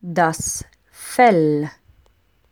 das 0.00 0.64
Fell. 0.90 1.70